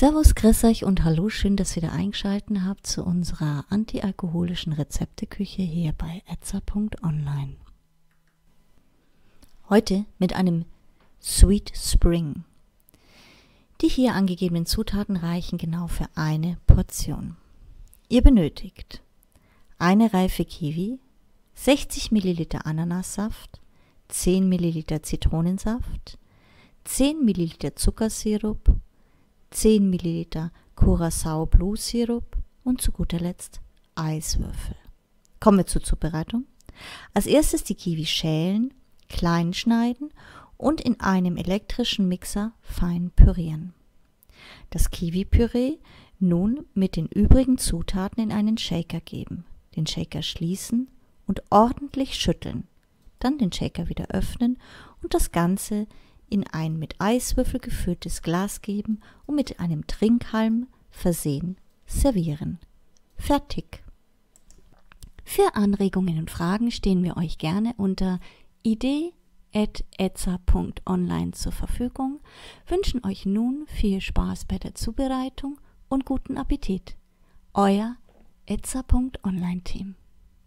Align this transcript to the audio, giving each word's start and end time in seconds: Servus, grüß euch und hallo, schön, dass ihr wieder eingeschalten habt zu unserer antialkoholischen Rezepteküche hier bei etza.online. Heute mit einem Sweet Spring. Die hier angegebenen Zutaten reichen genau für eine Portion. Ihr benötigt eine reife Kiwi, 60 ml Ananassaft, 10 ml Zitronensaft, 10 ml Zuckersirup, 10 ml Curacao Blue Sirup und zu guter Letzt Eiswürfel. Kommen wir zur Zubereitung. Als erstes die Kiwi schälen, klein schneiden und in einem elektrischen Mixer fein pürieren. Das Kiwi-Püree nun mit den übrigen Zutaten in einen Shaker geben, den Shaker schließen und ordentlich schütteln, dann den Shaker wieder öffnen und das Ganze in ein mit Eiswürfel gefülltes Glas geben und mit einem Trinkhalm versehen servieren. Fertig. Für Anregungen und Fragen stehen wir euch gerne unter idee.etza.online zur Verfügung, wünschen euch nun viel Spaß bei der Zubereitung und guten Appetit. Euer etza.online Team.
Servus, 0.00 0.34
grüß 0.34 0.64
euch 0.64 0.86
und 0.86 1.04
hallo, 1.04 1.28
schön, 1.28 1.56
dass 1.56 1.76
ihr 1.76 1.82
wieder 1.82 1.92
eingeschalten 1.92 2.64
habt 2.64 2.86
zu 2.86 3.04
unserer 3.04 3.66
antialkoholischen 3.68 4.72
Rezepteküche 4.72 5.60
hier 5.60 5.92
bei 5.92 6.22
etza.online. 6.24 7.56
Heute 9.68 10.06
mit 10.18 10.32
einem 10.32 10.64
Sweet 11.20 11.72
Spring. 11.76 12.44
Die 13.82 13.88
hier 13.88 14.14
angegebenen 14.14 14.64
Zutaten 14.64 15.16
reichen 15.16 15.58
genau 15.58 15.86
für 15.86 16.08
eine 16.14 16.56
Portion. 16.66 17.36
Ihr 18.08 18.22
benötigt 18.22 19.02
eine 19.76 20.14
reife 20.14 20.46
Kiwi, 20.46 20.98
60 21.56 22.10
ml 22.10 22.46
Ananassaft, 22.64 23.60
10 24.08 24.48
ml 24.48 25.02
Zitronensaft, 25.02 26.18
10 26.84 27.22
ml 27.22 27.74
Zuckersirup, 27.74 28.80
10 29.50 29.90
ml 29.90 30.50
Curacao 30.76 31.44
Blue 31.44 31.76
Sirup 31.76 32.36
und 32.62 32.80
zu 32.80 32.92
guter 32.92 33.18
Letzt 33.18 33.60
Eiswürfel. 33.96 34.76
Kommen 35.40 35.58
wir 35.58 35.66
zur 35.66 35.82
Zubereitung. 35.82 36.44
Als 37.14 37.26
erstes 37.26 37.64
die 37.64 37.74
Kiwi 37.74 38.06
schälen, 38.06 38.72
klein 39.08 39.52
schneiden 39.52 40.10
und 40.56 40.80
in 40.80 41.00
einem 41.00 41.36
elektrischen 41.36 42.06
Mixer 42.06 42.52
fein 42.62 43.10
pürieren. 43.16 43.74
Das 44.70 44.90
Kiwi-Püree 44.90 45.78
nun 46.20 46.64
mit 46.74 46.96
den 46.96 47.06
übrigen 47.06 47.58
Zutaten 47.58 48.22
in 48.22 48.32
einen 48.32 48.56
Shaker 48.56 49.00
geben, 49.00 49.44
den 49.74 49.86
Shaker 49.86 50.22
schließen 50.22 50.88
und 51.26 51.42
ordentlich 51.50 52.14
schütteln, 52.14 52.68
dann 53.18 53.38
den 53.38 53.52
Shaker 53.52 53.88
wieder 53.88 54.08
öffnen 54.08 54.58
und 55.02 55.12
das 55.12 55.32
Ganze 55.32 55.86
in 56.30 56.46
ein 56.46 56.78
mit 56.78 56.94
Eiswürfel 56.98 57.60
gefülltes 57.60 58.22
Glas 58.22 58.62
geben 58.62 59.00
und 59.26 59.34
mit 59.34 59.60
einem 59.60 59.86
Trinkhalm 59.86 60.68
versehen 60.90 61.58
servieren. 61.86 62.58
Fertig. 63.16 63.84
Für 65.24 65.54
Anregungen 65.54 66.18
und 66.18 66.30
Fragen 66.30 66.70
stehen 66.70 67.02
wir 67.04 67.16
euch 67.16 67.38
gerne 67.38 67.72
unter 67.76 68.20
idee.etza.online 68.62 71.32
zur 71.32 71.52
Verfügung, 71.52 72.20
wünschen 72.66 73.04
euch 73.04 73.26
nun 73.26 73.66
viel 73.68 74.00
Spaß 74.00 74.46
bei 74.46 74.58
der 74.58 74.74
Zubereitung 74.74 75.60
und 75.88 76.04
guten 76.04 76.38
Appetit. 76.38 76.96
Euer 77.52 77.96
etza.online 78.46 79.62
Team. 79.62 79.96